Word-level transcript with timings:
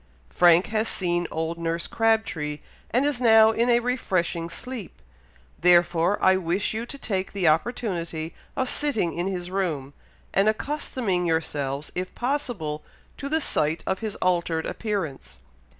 Frank 0.31 0.65
has 0.73 0.87
seen 0.87 1.27
old 1.29 1.59
nurse 1.59 1.85
Crabtree, 1.85 2.57
and 2.89 3.05
is 3.05 3.21
now 3.21 3.51
in 3.51 3.69
a 3.69 3.79
refreshing 3.81 4.49
sleep, 4.49 4.99
therefore 5.59 6.17
I 6.23 6.37
wish 6.37 6.73
you 6.73 6.87
to 6.87 6.97
take 6.97 7.31
the 7.33 7.47
opportunity 7.47 8.33
of 8.55 8.67
sitting 8.67 9.13
in 9.13 9.27
his 9.27 9.51
room, 9.51 9.93
and 10.33 10.49
accustoming 10.49 11.27
yourselves, 11.27 11.91
if 11.93 12.15
possible, 12.15 12.83
to 13.17 13.29
the 13.29 13.39
sight 13.41 13.83
of 13.85 13.99
his 13.99 14.15
altered 14.15 14.65
appearance. 14.65 15.37